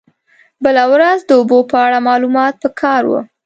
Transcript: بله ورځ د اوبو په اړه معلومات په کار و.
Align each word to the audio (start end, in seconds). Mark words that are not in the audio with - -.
بله 0.63 0.83
ورځ 0.93 1.19
د 1.25 1.31
اوبو 1.39 1.59
په 1.71 1.77
اړه 1.85 2.05
معلومات 2.07 2.53
په 2.63 2.69
کار 2.81 3.03
و. 3.07 3.11